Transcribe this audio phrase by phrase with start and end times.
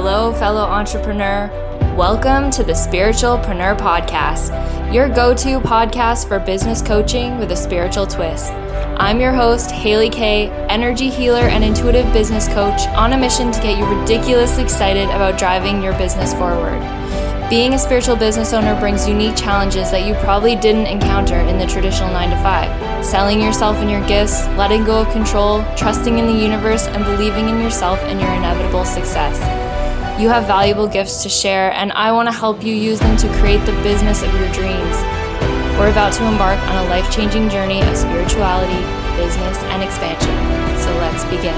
[0.00, 1.50] hello, fellow entrepreneur.
[1.96, 8.06] Welcome to the Spiritualpreneur Podcast, your go to podcast for business coaching with a spiritual
[8.06, 8.52] twist.
[8.52, 13.60] I'm your host, Haley Kay, energy healer and intuitive business coach on a mission to
[13.60, 16.78] get you ridiculously excited about driving your business forward.
[17.50, 21.66] Being a spiritual business owner brings unique challenges that you probably didn't encounter in the
[21.66, 23.04] traditional 9 to 5.
[23.04, 27.48] Selling yourself and your gifts, letting go of control, trusting in the universe, and believing
[27.48, 29.57] in yourself and your inevitable success.
[30.18, 33.28] You have valuable gifts to share, and I want to help you use them to
[33.34, 34.96] create the business of your dreams.
[35.78, 38.82] We're about to embark on a life changing journey of spirituality,
[39.16, 40.34] business, and expansion.
[40.80, 41.54] So let's begin.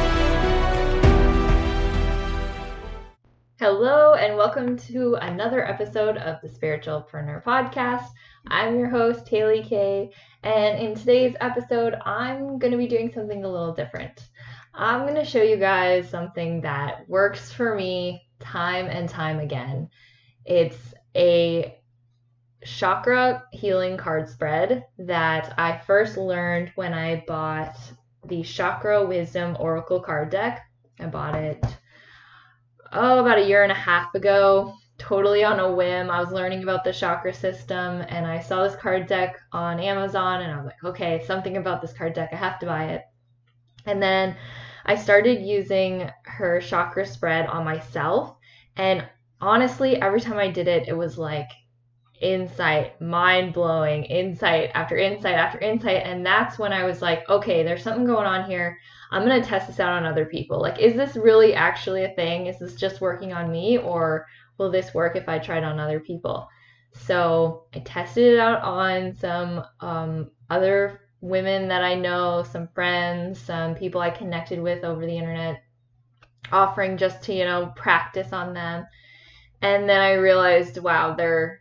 [3.59, 8.09] Hello, and welcome to another episode of the Spiritualpreneur Podcast.
[8.49, 10.11] I'm your host, Haley Kay,
[10.43, 14.29] and in today's episode, I'm going to be doing something a little different.
[14.75, 19.89] I'm going to show you guys something that works for me time and time again.
[20.45, 21.79] It's a
[22.65, 27.77] chakra healing card spread that I first learned when I bought
[28.27, 30.67] the Chakra Wisdom Oracle card deck.
[30.99, 31.65] I bought it
[32.93, 36.11] oh, about a year and a half ago, totally on a whim.
[36.11, 40.43] I was learning about the chakra system and I saw this card deck on Amazon
[40.43, 42.31] and I was like, okay, something about this card deck.
[42.33, 43.05] I have to buy it.
[43.87, 44.37] And then
[44.91, 48.35] I started using her chakra spread on myself.
[48.75, 49.09] And
[49.41, 51.49] honestly, every time I did it, it was like
[52.21, 56.03] insight, mind blowing, insight after insight after insight.
[56.05, 58.77] And that's when I was like, okay, there's something going on here.
[59.13, 60.61] I'm going to test this out on other people.
[60.61, 62.47] Like, is this really actually a thing?
[62.47, 63.79] Is this just working on me?
[63.79, 64.27] Or
[64.59, 66.49] will this work if I try it on other people?
[66.95, 73.39] So I tested it out on some um, other women that I know, some friends,
[73.39, 75.63] some people I connected with over the internet,
[76.51, 78.87] offering just to, you know, practice on them.
[79.63, 81.61] And then I realized, wow, they're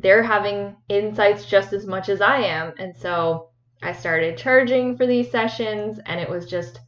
[0.00, 2.72] they're having insights just as much as I am.
[2.78, 3.50] And so
[3.82, 6.80] I started charging for these sessions and it was just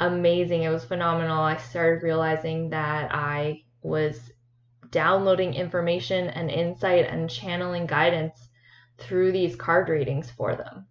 [0.00, 0.62] amazing.
[0.62, 1.40] It was phenomenal.
[1.40, 4.32] I started realizing that I was
[4.90, 8.48] downloading information and insight and channeling guidance
[8.96, 10.86] through these card readings for them.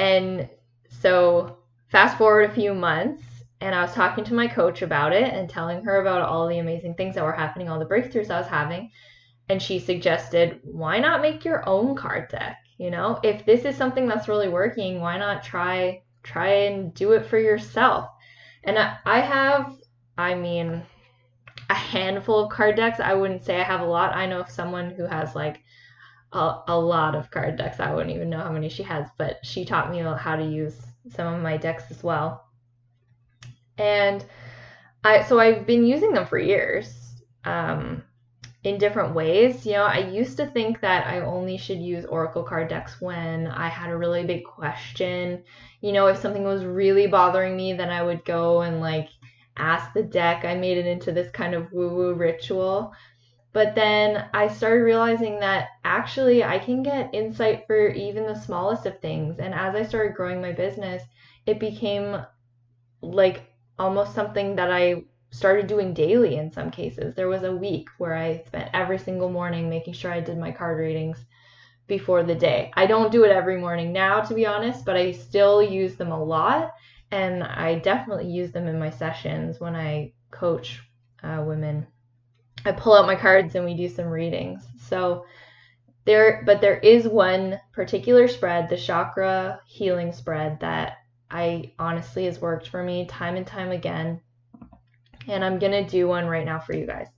[0.00, 0.48] And
[0.88, 3.22] so, fast forward a few months,
[3.60, 6.58] and I was talking to my coach about it and telling her about all the
[6.58, 8.90] amazing things that were happening, all the breakthroughs I was having.
[9.50, 12.56] And she suggested, why not make your own card deck?
[12.78, 17.12] You know, if this is something that's really working, why not try try and do
[17.12, 18.08] it for yourself.
[18.64, 19.76] And I, I have,
[20.16, 20.82] I mean,
[21.68, 23.00] a handful of card decks.
[23.00, 24.16] I wouldn't say I have a lot.
[24.16, 25.62] I know of someone who has like
[26.32, 27.80] a, a lot of card decks.
[27.80, 30.76] I wouldn't even know how many she has, but she taught me how to use
[31.10, 32.46] some of my decks as well.
[33.78, 34.24] And
[35.02, 36.94] I so I've been using them for years.
[37.44, 38.02] Um,
[38.64, 39.64] in different ways.
[39.64, 43.46] You know, I used to think that I only should use Oracle card decks when
[43.46, 45.42] I had a really big question.
[45.80, 49.08] You know, if something was really bothering me, then I would go and like
[49.56, 50.44] ask the deck.
[50.44, 52.92] I made it into this kind of woo woo ritual.
[53.52, 58.86] But then I started realizing that actually I can get insight for even the smallest
[58.86, 59.38] of things.
[59.40, 61.02] And as I started growing my business,
[61.46, 62.24] it became
[63.02, 67.14] like almost something that I started doing daily in some cases.
[67.14, 70.52] There was a week where I spent every single morning making sure I did my
[70.52, 71.24] card readings
[71.86, 72.70] before the day.
[72.74, 76.12] I don't do it every morning now, to be honest, but I still use them
[76.12, 76.72] a lot.
[77.10, 80.80] And I definitely use them in my sessions when I coach
[81.24, 81.86] uh, women.
[82.64, 84.66] I pull out my cards and we do some readings.
[84.88, 85.24] So
[86.04, 90.98] there, but there is one particular spread, the chakra healing spread, that
[91.30, 94.20] I honestly has worked for me time and time again
[95.28, 97.08] and I'm going to do one right now for you guys.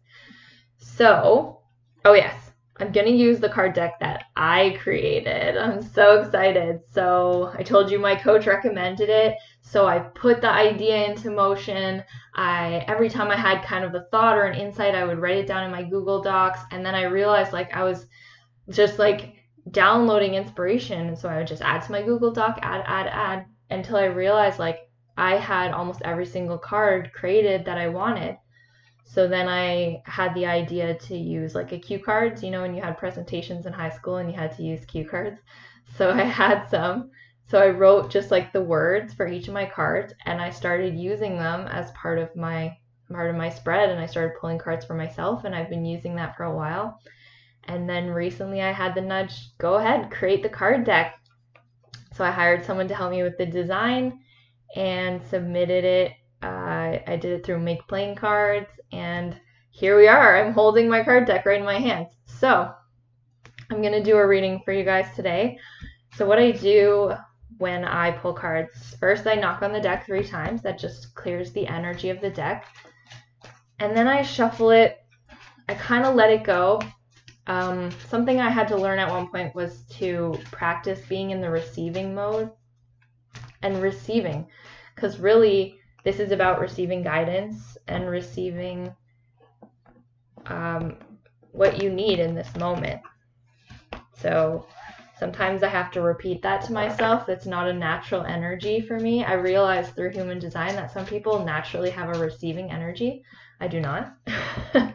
[0.79, 1.61] So,
[2.05, 5.57] oh yes, I'm going to use the card deck that I created.
[5.59, 6.81] I'm so excited.
[6.91, 12.03] So, I told you my coach recommended it, so I put the idea into motion.
[12.35, 15.37] I every time I had kind of a thought or an insight, I would write
[15.37, 18.07] it down in my Google Docs, and then I realized like I was
[18.71, 19.35] just like
[19.71, 23.47] downloading inspiration, and so I would just add to my Google Doc, add add add
[23.71, 28.39] until I realized like I had almost every single card created that I wanted.
[29.05, 32.75] So then I had the idea to use like a cue cards, you know, when
[32.75, 35.41] you had presentations in high school and you had to use cue cards.
[35.97, 37.11] So I had some.
[37.49, 40.97] So I wrote just like the words for each of my cards and I started
[40.97, 42.77] using them as part of my
[43.13, 46.17] part of my spread and I started pulling cards for myself and I've been using
[46.17, 46.99] that for a while.
[47.65, 51.17] And then recently I had the nudge, go ahead, create the card deck.
[52.15, 54.21] So I hired someone to help me with the design
[54.75, 56.13] and submitted it
[57.07, 59.39] I, did it through Make Playing Cards, and
[59.71, 60.37] here we are.
[60.37, 62.09] I'm holding my card deck right in my hands.
[62.27, 62.73] So
[63.71, 65.59] I'm going to do a reading for you guys today.
[66.17, 67.15] So what I do
[67.59, 70.61] when I pull cards, first I knock on the deck three times.
[70.63, 72.67] That just clears the energy of the deck.
[73.79, 74.99] And then I shuffle it.
[75.69, 76.83] I kind of let it go.
[77.47, 81.51] Um, something I had to learn at one point was to practice being in the
[81.51, 82.51] receiving mode
[83.63, 84.47] and receiving.
[84.95, 88.95] Because really, this is about receiving guidance and receiving
[90.47, 90.97] um,
[91.53, 93.01] what you need in this moment.
[94.17, 94.67] So
[95.19, 97.29] sometimes I have to repeat that to myself.
[97.29, 99.25] It's not a natural energy for me.
[99.25, 103.23] I realized through human design that some people naturally have a receiving energy.
[103.61, 104.17] I do not.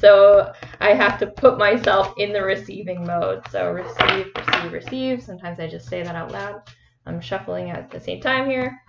[0.00, 3.42] so I have to put myself in the receiving mode.
[3.50, 5.22] So receive, receive, receive.
[5.22, 6.62] Sometimes I just say that out loud.
[7.06, 8.80] I'm shuffling at the same time here.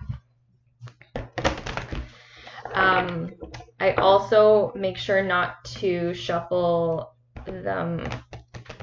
[2.74, 3.32] Um,
[3.80, 7.14] I also make sure not to shuffle
[7.46, 8.06] them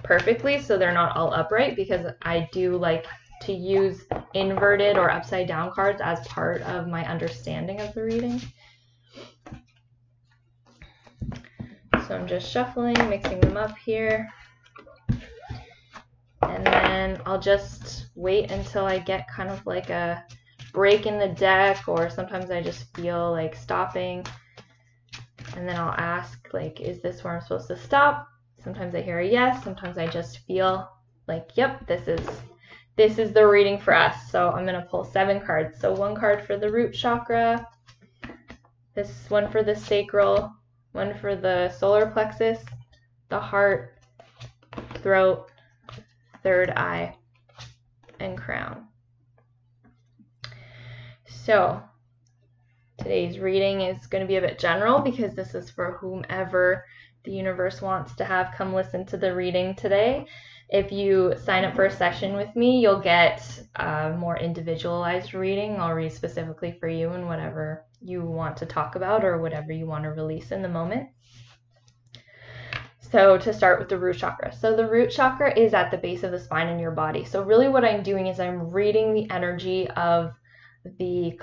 [0.04, 3.06] perfectly so they're not all upright because I do like
[3.42, 8.42] to use inverted or upside down cards as part of my understanding of the reading.
[12.08, 14.30] So I'm just shuffling, mixing them up here.
[16.42, 20.24] And then I'll just wait until I get kind of like a
[20.78, 24.24] break in the deck or sometimes I just feel like stopping.
[25.56, 28.28] And then I'll ask like is this where I'm supposed to stop?
[28.64, 30.88] Sometimes I hear a yes sometimes I just feel
[31.28, 32.24] like yep this is
[32.96, 34.30] this is the reading for us.
[34.30, 35.80] So I'm gonna pull seven cards.
[35.80, 37.68] So one card for the root chakra
[38.94, 40.54] this one for the sacral
[40.92, 42.64] one for the solar plexus
[43.30, 43.98] the heart
[45.02, 45.50] throat
[46.44, 47.16] third eye
[48.20, 48.87] and crown
[51.48, 51.82] so
[52.98, 56.84] today's reading is going to be a bit general because this is for whomever
[57.24, 60.26] the universe wants to have come listen to the reading today.
[60.68, 65.80] If you sign up for a session with me, you'll get a more individualized reading.
[65.80, 69.86] I'll read specifically for you and whatever you want to talk about or whatever you
[69.86, 71.08] want to release in the moment.
[73.00, 74.54] So, to start with the root chakra.
[74.54, 77.24] So, the root chakra is at the base of the spine in your body.
[77.24, 80.34] So, really, what I'm doing is I'm reading the energy of
[80.98, 81.38] the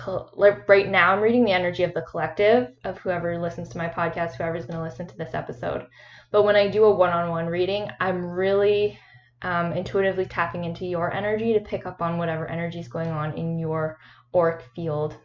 [0.69, 4.35] right now i'm reading the energy of the collective of whoever listens to my podcast
[4.35, 5.87] whoever's going to listen to this episode.
[6.31, 8.99] But when i do a one-on-one reading i'm really
[9.43, 13.37] um, intuitively tapping into your energy to pick up on whatever energy is going on
[13.37, 13.99] in your
[14.35, 15.17] auric field.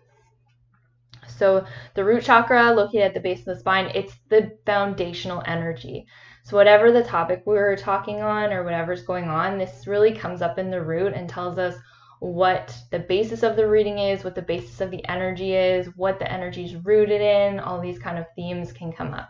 [1.28, 6.06] So the root chakra located at the base of the spine it's the foundational energy.
[6.44, 10.42] So whatever the topic we are talking on or whatever's going on this really comes
[10.42, 11.76] up in the root and tells us
[12.20, 16.20] what the basis of the reading is, what the basis of the energy is, what
[16.20, 19.30] the energy is rooted in, all these kind of themes can come up.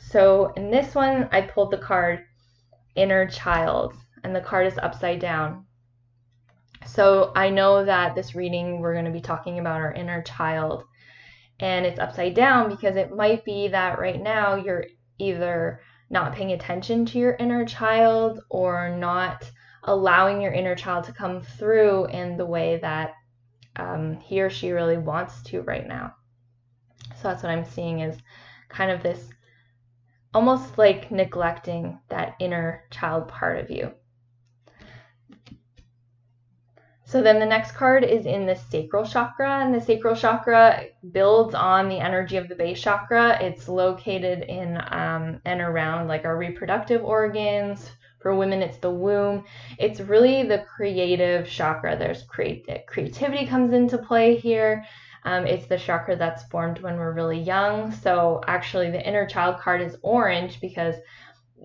[0.00, 2.24] So in this one, I pulled the card
[2.94, 5.66] Inner Child, and the card is upside down.
[6.86, 10.84] So I know that this reading we're going to be talking about our inner child,
[11.60, 14.86] and it's upside down because it might be that right now you're
[15.18, 19.50] either not paying attention to your inner child or not
[19.86, 23.14] allowing your inner child to come through in the way that
[23.76, 26.14] um, he or she really wants to right now.
[27.16, 28.16] So that's what I'm seeing is
[28.68, 29.30] kind of this
[30.34, 33.92] almost like neglecting that inner child part of you.
[37.04, 41.54] So then the next card is in the sacral chakra, and the sacral chakra builds
[41.54, 43.40] on the energy of the base chakra.
[43.40, 47.92] It's located in um, and around like our reproductive organs,
[48.26, 49.44] for women, it's the womb.
[49.78, 51.96] It's really the creative chakra.
[51.96, 54.84] There's create creativity comes into play here.
[55.22, 57.92] Um, it's the chakra that's formed when we're really young.
[57.92, 60.96] So actually, the inner child card is orange because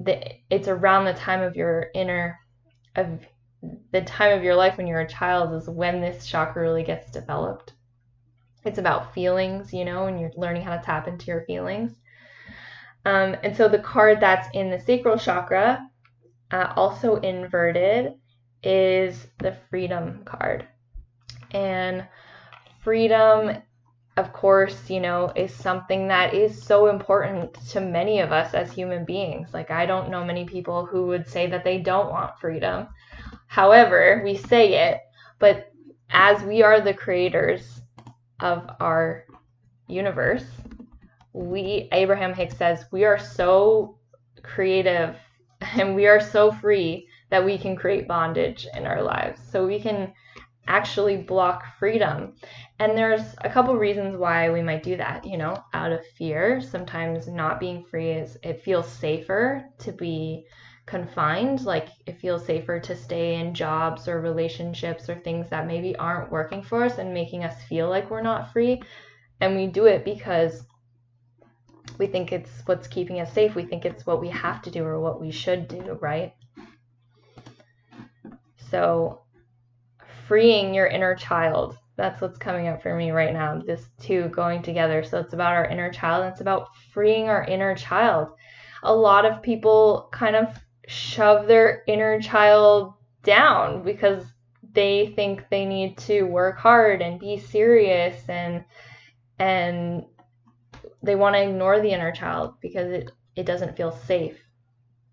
[0.03, 2.37] the, it's around the time of your inner
[2.95, 3.25] of
[3.91, 7.09] the time of your life when you're a child is when this chakra really gets
[7.09, 7.73] developed.
[8.65, 11.91] It's about feelings, you know, and you're learning how to tap into your feelings.
[13.03, 15.87] Um, and so the card that's in the sacral chakra
[16.51, 18.13] uh, also inverted
[18.63, 20.67] is the freedom card.
[21.51, 22.07] And
[22.83, 23.57] freedom,
[24.17, 28.71] of course, you know, is something that is so important to many of us as
[28.71, 29.53] human beings.
[29.53, 32.87] Like, I don't know many people who would say that they don't want freedom.
[33.47, 35.01] However, we say it,
[35.39, 35.71] but
[36.09, 37.81] as we are the creators
[38.39, 39.25] of our
[39.87, 40.45] universe,
[41.33, 43.97] we, Abraham Hicks says, we are so
[44.43, 45.15] creative
[45.79, 49.41] and we are so free that we can create bondage in our lives.
[49.51, 50.13] So we can
[50.67, 52.33] actually block freedom.
[52.79, 56.61] And there's a couple reasons why we might do that, you know, out of fear.
[56.61, 60.45] Sometimes not being free is it feels safer to be
[60.85, 65.95] confined, like it feels safer to stay in jobs or relationships or things that maybe
[65.95, 68.81] aren't working for us and making us feel like we're not free.
[69.39, 70.65] And we do it because
[71.97, 73.55] we think it's what's keeping us safe.
[73.55, 76.33] We think it's what we have to do or what we should do, right?
[78.69, 79.21] So
[80.27, 81.77] freeing your inner child.
[81.97, 83.61] That's what's coming up for me right now.
[83.65, 85.03] This two going together.
[85.03, 86.25] So it's about our inner child.
[86.25, 88.29] it's about freeing our inner child.
[88.83, 90.47] A lot of people kind of
[90.87, 92.93] shove their inner child
[93.23, 94.23] down because
[94.73, 98.63] they think they need to work hard and be serious and
[99.37, 100.05] and
[101.03, 104.37] they want to ignore the inner child because it, it doesn't feel safe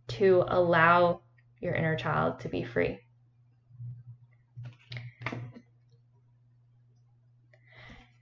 [0.08, 1.20] to allow
[1.60, 2.98] your inner child to be free.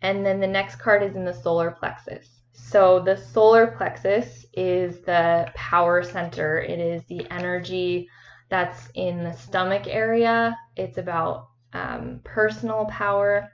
[0.03, 2.29] And then the next card is in the solar plexus.
[2.53, 6.59] So the solar plexus is the power center.
[6.61, 8.09] It is the energy
[8.49, 10.57] that's in the stomach area.
[10.77, 13.51] It's about um, personal power.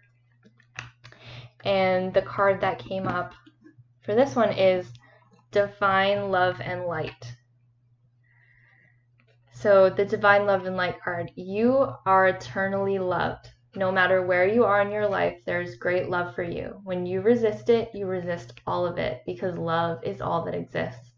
[1.64, 3.32] And the card that came up
[4.04, 4.86] for this one is
[5.50, 7.34] Divine Love and Light.
[9.52, 13.50] So the Divine Love and Light card, you are eternally loved.
[13.74, 16.80] No matter where you are in your life, there's great love for you.
[16.84, 21.12] When you resist it, you resist all of it because love is all that exists.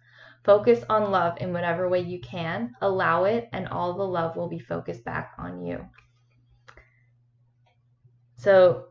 [0.44, 2.74] Focus on love in whatever way you can.
[2.82, 5.84] Allow it, and all the love will be focused back on you.
[8.36, 8.88] So,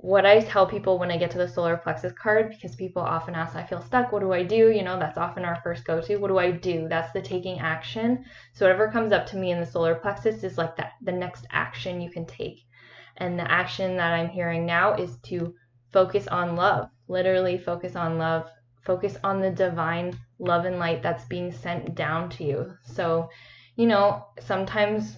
[0.00, 3.34] what I tell people when I get to the solar plexus card, because people often
[3.34, 4.70] ask, I feel stuck, what do I do?
[4.70, 6.16] You know, that's often our first go to.
[6.16, 6.86] What do I do?
[6.88, 8.24] That's the taking action.
[8.52, 11.46] So, whatever comes up to me in the solar plexus is like that the next
[11.50, 12.60] action you can take.
[13.16, 15.52] And the action that I'm hearing now is to
[15.92, 18.48] focus on love, literally focus on love,
[18.82, 22.72] focus on the divine love and light that's being sent down to you.
[22.84, 23.30] So,
[23.74, 25.16] you know, sometimes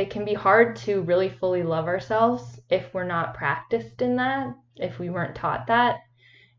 [0.00, 4.54] it can be hard to really fully love ourselves if we're not practiced in that,
[4.76, 6.00] if we weren't taught that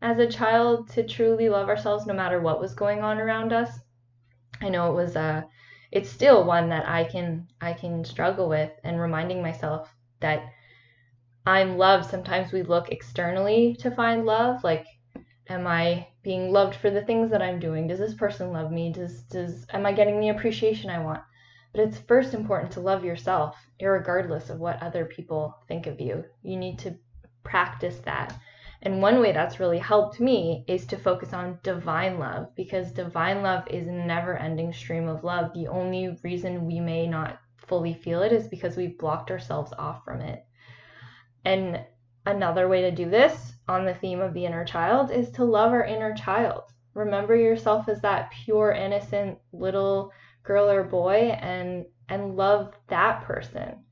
[0.00, 3.80] as a child to truly love ourselves no matter what was going on around us.
[4.60, 5.42] I know it was a uh,
[5.90, 10.42] it's still one that I can I can struggle with and reminding myself that
[11.44, 14.64] I'm loved, sometimes we look externally to find love.
[14.64, 14.86] Like,
[15.48, 17.88] am I being loved for the things that I'm doing?
[17.88, 18.92] Does this person love me?
[18.92, 21.22] Does does am I getting the appreciation I want?
[21.72, 26.24] But it's first important to love yourself, regardless of what other people think of you.
[26.42, 26.98] You need to
[27.44, 28.38] practice that.
[28.82, 33.42] And one way that's really helped me is to focus on divine love because divine
[33.42, 35.52] love is a never ending stream of love.
[35.54, 40.04] The only reason we may not fully feel it is because we've blocked ourselves off
[40.04, 40.44] from it.
[41.44, 41.80] And
[42.26, 45.72] another way to do this on the theme of the inner child is to love
[45.72, 46.64] our inner child.
[46.94, 50.10] Remember yourself as that pure, innocent little
[50.42, 53.84] girl or boy and and love that person.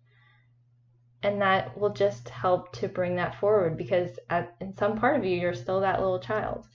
[1.23, 5.25] And that will just help to bring that forward because at, in some part of
[5.25, 6.67] you, you're still that little child.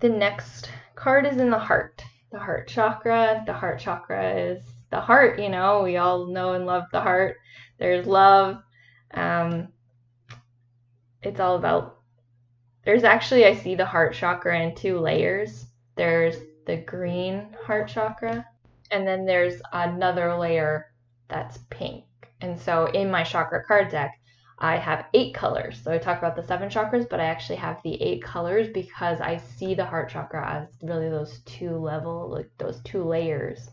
[0.00, 3.42] The next card is in the heart, the heart chakra.
[3.46, 7.36] The heart chakra is the heart, you know, we all know and love the heart.
[7.78, 8.62] There's love.
[9.12, 9.68] Um,
[11.22, 11.97] it's all about.
[12.88, 15.66] There's actually, I see the heart chakra in two layers.
[15.94, 18.46] There's the green heart chakra,
[18.90, 20.86] and then there's another layer
[21.28, 22.04] that's pink.
[22.40, 24.18] And so in my chakra card deck,
[24.58, 25.78] I have eight colors.
[25.84, 29.20] So I talk about the seven chakras, but I actually have the eight colors because
[29.20, 33.68] I see the heart chakra as really those two level, like those two layers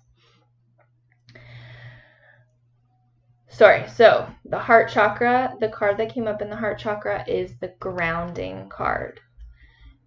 [3.49, 7.57] sorry, so the heart chakra, the card that came up in the heart chakra is
[7.59, 9.19] the grounding card.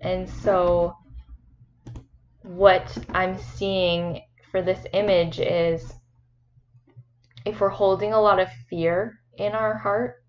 [0.01, 0.97] And so
[2.43, 5.93] what I'm seeing for this image is
[7.45, 10.23] if we're holding a lot of fear in our heart,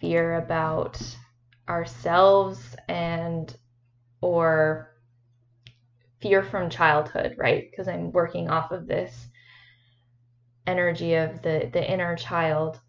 [0.00, 1.00] fear about
[1.68, 3.56] ourselves and
[4.20, 4.94] or
[6.20, 7.68] fear from childhood, right?
[7.70, 9.28] Because I'm working off of this
[10.66, 12.80] energy of the, the inner child.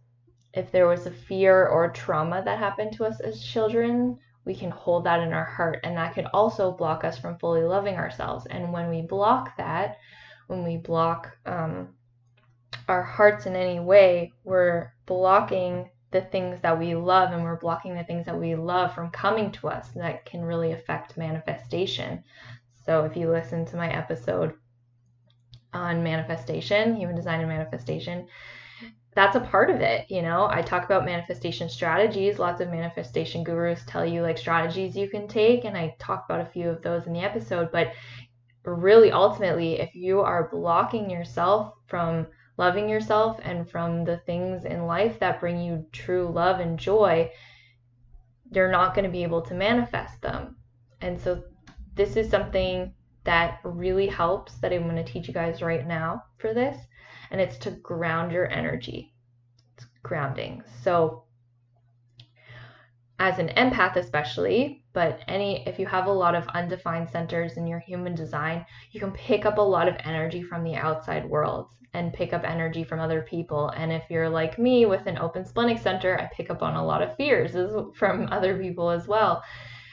[0.54, 4.72] If there was a fear or trauma that happened to us as children, we can
[4.72, 8.46] hold that in our heart, and that can also block us from fully loving ourselves.
[8.48, 9.98] And when we block that,
[10.48, 11.90] when we block um,
[12.88, 17.96] our hearts in any way, we're blocking the things that we love and we're blocking
[17.96, 22.24] the things that we love from coming to us that can really affect manifestation.
[22.86, 24.54] So if you listen to my episode
[25.74, 28.28] on manifestation, human design and manifestation,
[29.16, 30.10] that's a part of it.
[30.10, 32.40] You know, I talk about manifestation strategies.
[32.40, 36.42] Lots of manifestation gurus tell you like strategies you can take, and I talk about
[36.42, 37.72] a few of those in the episode.
[37.72, 37.94] But
[38.66, 42.28] really, ultimately, if you are blocking yourself from
[42.58, 47.32] loving yourself and from the things in life that bring you true love and joy,
[48.52, 50.56] you're not going to be able to manifest them.
[51.02, 51.44] And so,
[51.96, 52.94] this is something
[53.26, 56.78] that really helps that I'm going to teach you guys right now for this
[57.32, 59.14] and it's to ground your energy.
[59.76, 60.64] It's grounding.
[60.84, 61.24] So,
[63.20, 67.66] as an empath, especially, but any if you have a lot of undefined centers in
[67.66, 71.70] your human design, you can pick up a lot of energy from the outside world
[71.94, 73.70] and pick up energy from other people.
[73.70, 76.86] And if you're like me with an open splenic center, I pick up on a
[76.86, 77.56] lot of fears
[77.96, 79.44] from other people as well.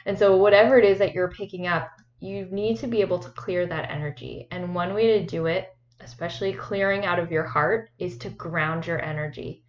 [0.06, 1.88] And so, whatever it is that you're picking up,
[2.20, 4.46] you need to be able to clear that energy.
[4.50, 8.86] And one way to do it especially clearing out of your heart, is to ground
[8.86, 9.64] your energy.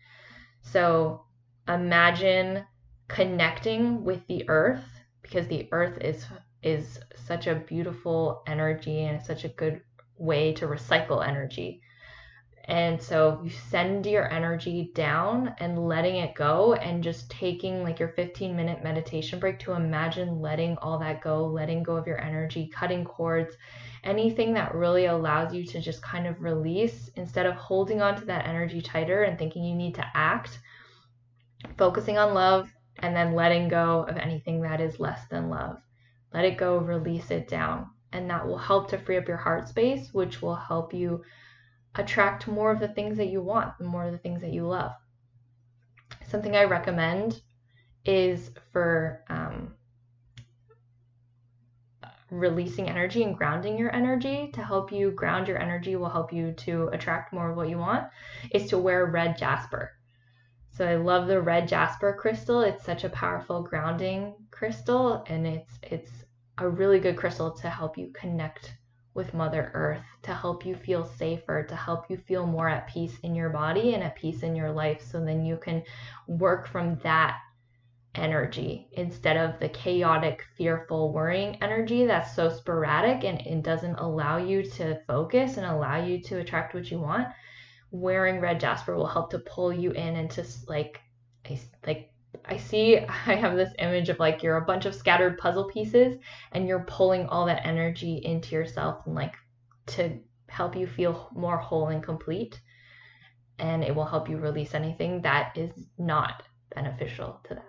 [0.62, 1.24] So
[1.68, 2.66] imagine
[3.08, 4.84] connecting with the earth
[5.22, 6.26] because the earth is
[6.64, 9.82] is such a beautiful energy and such a good
[10.18, 11.82] way to recycle energy.
[12.66, 18.00] And so you send your energy down and letting it go and just taking like
[18.00, 22.22] your 15 minute meditation break to imagine letting all that go, letting go of your
[22.22, 23.56] energy, cutting cords,
[24.04, 28.26] anything that really allows you to just kind of release instead of holding on to
[28.26, 30.60] that energy tighter and thinking you need to act,
[31.78, 35.78] focusing on love and then letting go of anything that is less than love.
[36.34, 37.90] Let it go, release it down.
[38.14, 41.24] And that will help to free up your heart space, which will help you
[41.96, 44.94] attract more of the things that you want, more of the things that you love.
[46.28, 47.42] Something I recommend
[48.06, 49.74] is for um,
[52.32, 56.54] releasing energy and grounding your energy to help you ground your energy will help you
[56.54, 58.08] to attract more of what you want
[58.52, 59.92] is to wear red jasper.
[60.72, 62.62] So I love the red jasper crystal.
[62.62, 66.12] It's such a powerful grounding crystal and it's it's
[66.58, 68.74] a really good crystal to help you connect
[69.14, 73.18] with mother earth, to help you feel safer, to help you feel more at peace
[73.24, 75.84] in your body and at peace in your life so then you can
[76.28, 77.38] work from that
[78.16, 84.38] energy instead of the chaotic, fearful, worrying energy that's so sporadic and it doesn't allow
[84.38, 87.28] you to focus and allow you to attract what you want.
[87.92, 91.00] Wearing red jasper will help to pull you in into like
[91.86, 92.11] like
[92.52, 96.18] I see I have this image of like you're a bunch of scattered puzzle pieces
[96.52, 99.36] and you're pulling all that energy into yourself and like
[99.88, 102.60] to help you feel more whole and complete
[103.58, 106.44] and it will help you release anything that is not
[106.76, 107.66] beneficial to that.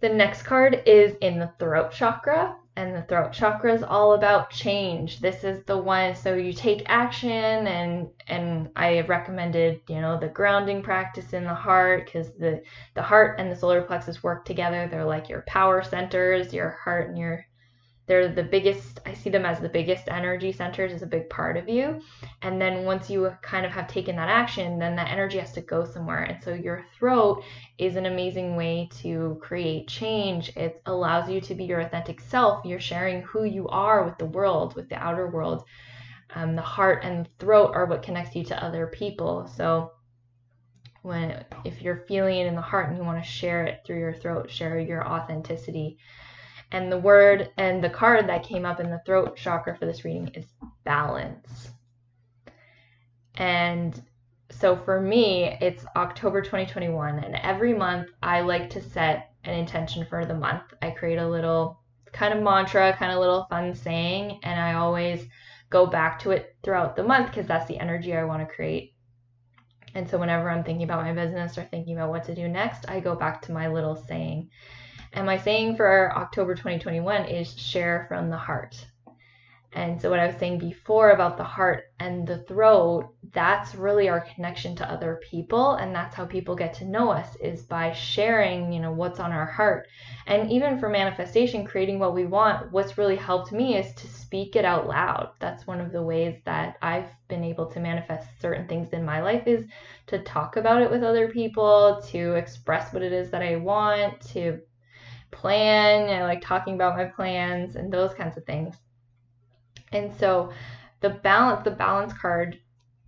[0.00, 4.50] The next card is in the throat chakra, and the throat chakra is all about
[4.50, 5.20] change.
[5.20, 10.28] This is the one so you take action and and I recommended, you know, the
[10.28, 12.62] grounding practice in the heart cuz the
[12.94, 14.88] the heart and the solar plexus work together.
[14.88, 17.44] They're like your power centers, your heart and your
[18.06, 21.56] they're the biggest i see them as the biggest energy centers is a big part
[21.56, 22.00] of you.
[22.42, 25.60] And then once you kind of have taken that action then that energy has to
[25.60, 26.24] go somewhere.
[26.24, 27.42] And so your throat
[27.78, 30.50] is an amazing way to create change.
[30.56, 32.64] It allows you to be your authentic self.
[32.64, 35.64] You're sharing who you are with the world with the outer world.
[36.34, 39.46] Um, the heart and throat are what connects you to other people.
[39.46, 39.92] So
[41.04, 43.98] when if you're feeling it in the heart and you want to share it through
[43.98, 45.98] your throat share your authenticity
[46.74, 50.04] and the word and the card that came up in the throat chakra for this
[50.04, 50.44] reading is
[50.82, 51.70] balance.
[53.36, 54.02] And
[54.50, 57.20] so for me, it's October 2021.
[57.20, 60.64] And every month, I like to set an intention for the month.
[60.82, 61.78] I create a little
[62.12, 65.24] kind of mantra, kind of little fun saying, and I always
[65.70, 68.94] go back to it throughout the month because that's the energy I want to create.
[69.94, 72.90] And so whenever I'm thinking about my business or thinking about what to do next,
[72.90, 74.50] I go back to my little saying.
[75.14, 78.84] And my saying for October 2021 is share from the heart.
[79.72, 84.08] And so, what I was saying before about the heart and the throat, that's really
[84.08, 85.74] our connection to other people.
[85.74, 89.30] And that's how people get to know us is by sharing, you know, what's on
[89.30, 89.86] our heart.
[90.26, 94.56] And even for manifestation, creating what we want, what's really helped me is to speak
[94.56, 95.30] it out loud.
[95.38, 99.22] That's one of the ways that I've been able to manifest certain things in my
[99.22, 99.64] life is
[100.08, 104.20] to talk about it with other people, to express what it is that I want,
[104.32, 104.60] to
[105.34, 106.08] plan.
[106.08, 108.74] I like talking about my plans and those kinds of things.
[109.92, 110.52] And so
[111.00, 112.58] the balance the balance card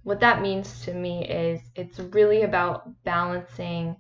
[0.07, 3.97] what that means to me is it's really about balancing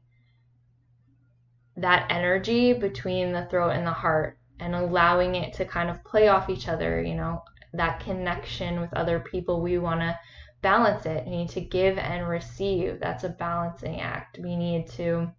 [1.76, 6.28] that energy between the throat and the heart and allowing it to kind of play
[6.28, 7.42] off each other, you know.
[7.72, 9.60] that connection with other people.
[9.60, 10.16] We want to
[10.62, 11.24] balance it.
[11.26, 13.00] We need to give and receive.
[13.00, 14.38] That's a balancing act.
[14.38, 15.30] We need to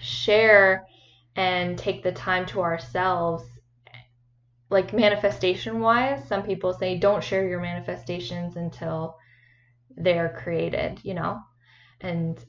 [0.00, 0.86] share
[1.36, 3.44] and take the time to ourselves
[4.70, 9.16] like manifestation wise some people say don't share your manifestations until
[9.96, 11.40] they're created you know?
[12.00, 12.42] And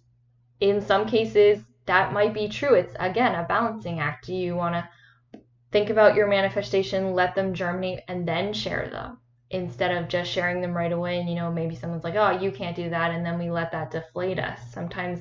[0.59, 2.73] in some cases that might be true.
[2.75, 4.25] It's again a balancing act.
[4.25, 5.39] Do you want to
[5.71, 9.17] think about your manifestation let them germinate and then share them
[9.49, 12.51] instead of just sharing them right away and you know maybe someone's like oh you
[12.51, 14.59] can't do that and then we let that deflate us.
[14.71, 15.19] Sometimes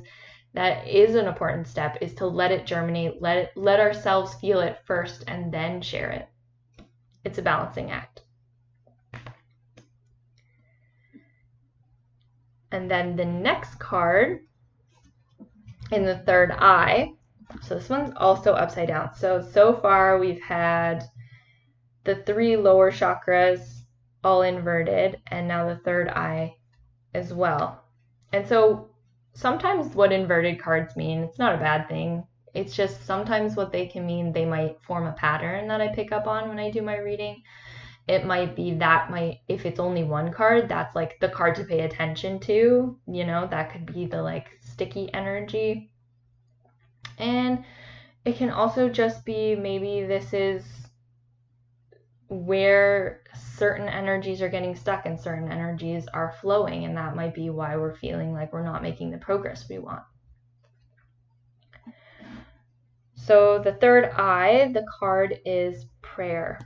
[0.54, 4.60] that is an important step is to let it germinate let it let ourselves feel
[4.60, 6.28] it first and then share it.
[7.24, 8.22] It's a balancing act.
[12.70, 14.46] And then the next card
[15.90, 17.12] in the third eye
[17.60, 19.14] so this one's also upside down.
[19.14, 21.04] So so far we've had
[22.04, 23.84] the three lower chakras
[24.24, 26.56] all inverted and now the third eye
[27.14, 27.84] as well.
[28.32, 28.90] And so
[29.34, 32.24] sometimes what inverted cards mean, it's not a bad thing.
[32.54, 36.12] It's just sometimes what they can mean, they might form a pattern that I pick
[36.12, 37.42] up on when I do my reading.
[38.08, 41.64] It might be that might if it's only one card, that's like the card to
[41.64, 45.92] pay attention to, you know, that could be the like sticky energy.
[47.18, 47.64] And
[48.24, 50.81] it can also just be maybe this is
[52.32, 57.50] where certain energies are getting stuck and certain energies are flowing, and that might be
[57.50, 60.02] why we're feeling like we're not making the progress we want.
[63.14, 66.58] So, the third eye, the card is prayer.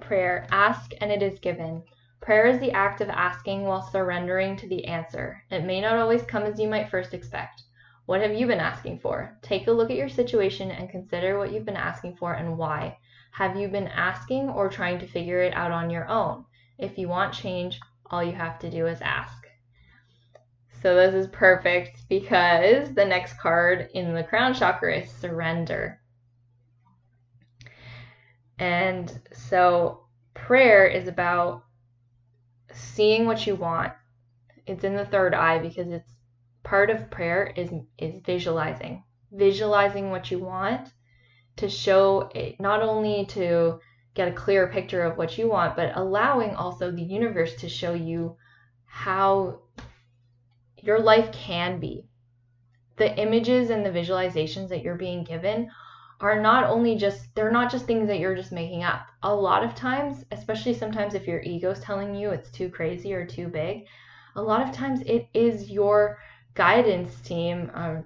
[0.00, 0.46] Prayer.
[0.52, 1.82] Ask and it is given.
[2.20, 5.42] Prayer is the act of asking while surrendering to the answer.
[5.50, 7.62] It may not always come as you might first expect.
[8.04, 9.38] What have you been asking for?
[9.40, 12.98] Take a look at your situation and consider what you've been asking for and why.
[13.32, 16.44] Have you been asking or trying to figure it out on your own?
[16.78, 17.78] If you want change,
[18.10, 19.46] all you have to do is ask.
[20.82, 26.00] So this is perfect because the next card in the crown chakra is surrender.
[28.58, 31.64] And so prayer is about
[32.72, 33.92] seeing what you want.
[34.66, 36.12] It's in the third eye because it's
[36.62, 39.04] part of prayer is is visualizing.
[39.32, 40.88] Visualizing what you want
[41.60, 43.80] to show it, not only to
[44.14, 47.94] get a clear picture of what you want, but allowing also the universe to show
[47.94, 48.36] you
[48.86, 49.60] how
[50.82, 52.04] your life can be.
[52.96, 55.70] The images and the visualizations that you're being given
[56.20, 59.06] are not only just they're not just things that you're just making up.
[59.22, 63.24] A lot of times, especially sometimes if your ego's telling you it's too crazy or
[63.24, 63.86] too big,
[64.36, 66.18] a lot of times it is your
[66.54, 68.04] guidance team, um,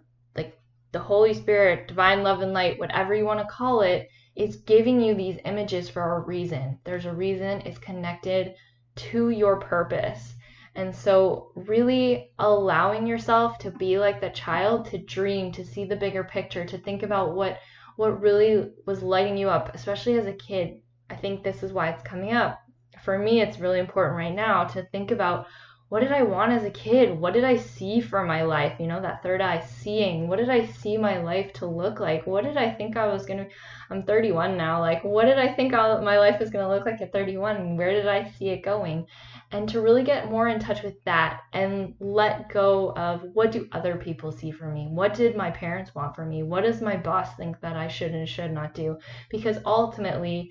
[0.95, 5.01] the Holy Spirit, divine love and light, whatever you want to call it, is giving
[5.01, 6.79] you these images for a reason.
[6.85, 8.55] There's a reason it's connected
[8.97, 10.35] to your purpose.
[10.77, 15.97] And so, really allowing yourself to be like the child, to dream, to see the
[15.97, 17.59] bigger picture, to think about what
[17.97, 20.81] what really was lighting you up, especially as a kid.
[21.11, 22.61] I think this is why it's coming up.
[23.05, 25.47] For me, it's really important right now to think about
[25.95, 27.17] what did I want as a kid?
[27.21, 28.81] What did I see for my life?
[28.81, 30.27] You know, that third eye seeing.
[30.27, 32.27] What did I see my life to look like?
[32.27, 33.47] What did I think I was going to
[33.91, 34.81] I'm 31 now.
[34.81, 37.77] Like, what did I think I, my life was going to look like at 31?
[37.77, 39.07] Where did I see it going?
[39.53, 43.69] And to really get more in touch with that and let go of what do
[43.71, 44.89] other people see for me?
[44.91, 46.43] What did my parents want for me?
[46.43, 48.99] What does my boss think that I should and should not do?
[49.31, 50.51] Because ultimately,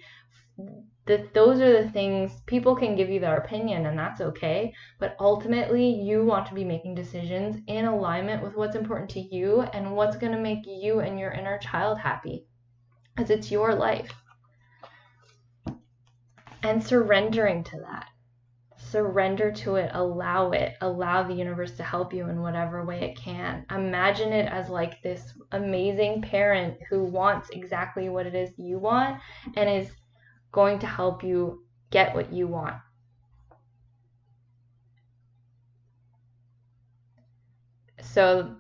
[1.06, 5.16] that those are the things people can give you their opinion and that's okay but
[5.20, 9.96] ultimately you want to be making decisions in alignment with what's important to you and
[9.96, 12.46] what's going to make you and your inner child happy
[13.18, 14.12] as it's your life.
[16.64, 18.08] And surrendering to that.
[18.78, 23.18] Surrender to it allow it allow the universe to help you in whatever way it
[23.18, 23.66] can.
[23.72, 29.20] Imagine it as like this amazing parent who wants exactly what it is you want
[29.56, 29.90] and is
[30.54, 32.78] going to help you get what you want.
[38.02, 38.56] So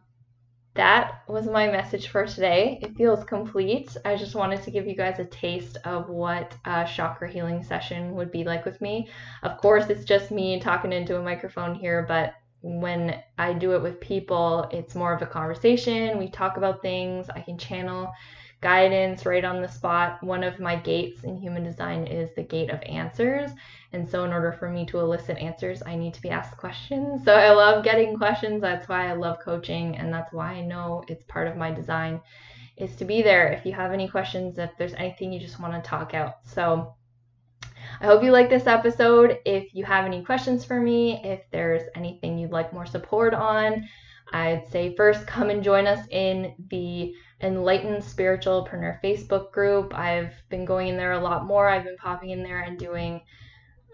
[0.73, 2.79] that was my message for today.
[2.81, 3.95] It feels complete.
[4.05, 8.15] I just wanted to give you guys a taste of what a chakra healing session
[8.15, 9.09] would be like with me.
[9.43, 13.83] Of course, it's just me talking into a microphone here, but when I do it
[13.83, 16.17] with people, it's more of a conversation.
[16.17, 17.29] We talk about things.
[17.29, 18.11] I can channel
[18.63, 20.23] guidance right on the spot.
[20.23, 23.51] One of my gates in human design is the gate of answers.
[23.91, 27.23] And so, in order for me to elicit answers, I need to be asked questions.
[27.25, 28.61] So, I love getting questions.
[28.61, 29.97] That's why I love coaching.
[29.97, 32.21] And that's why I know it's part of my design
[32.77, 35.73] is to be there if you have any questions, if there's anything you just want
[35.73, 36.37] to talk out.
[36.45, 36.95] So,
[38.01, 39.39] I hope you like this episode.
[39.45, 43.87] If you have any questions for me, if there's anything you'd like more support on,
[44.33, 49.93] I'd say first come and join us in the Enlightened Spiritualpreneur Facebook group.
[49.93, 51.69] I've been going in there a lot more.
[51.69, 53.21] I've been popping in there and doing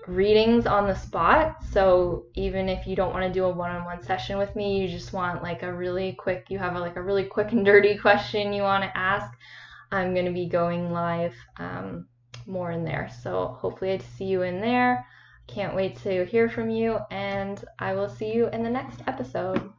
[0.08, 1.64] readings on the spot.
[1.72, 5.14] So even if you don't want to do a one-on-one session with me, you just
[5.14, 8.54] want like a really quick, you have a, like a really quick and dirty question
[8.54, 9.32] you want to ask,
[9.92, 12.08] I'm going to be going live um,
[12.46, 13.10] more in there.
[13.24, 15.06] So hopefully I see you in there.
[15.48, 19.74] Can't wait to hear from you, and I will see you in the next episode.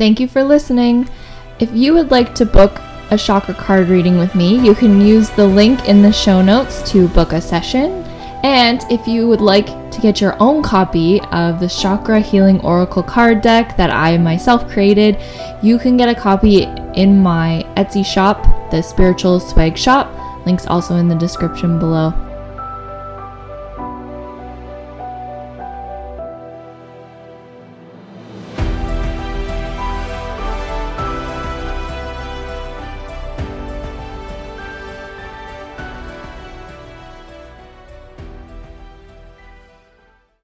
[0.00, 1.10] Thank you for listening.
[1.58, 5.28] If you would like to book a chakra card reading with me, you can use
[5.28, 8.02] the link in the show notes to book a session.
[8.42, 13.02] And if you would like to get your own copy of the Chakra Healing Oracle
[13.02, 15.18] card deck that I myself created,
[15.62, 16.62] you can get a copy
[16.94, 20.10] in my Etsy shop, the Spiritual Swag Shop.
[20.46, 22.29] Links also in the description below.